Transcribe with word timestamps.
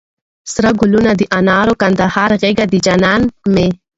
سره 0.53 0.69
ګلونه 0.79 1.11
د 1.15 1.21
انارو، 1.37 1.73
کندهار 1.81 2.31
غېږ 2.41 2.57
د 2.71 2.75
جانان 2.85 3.21
مي 3.53 3.67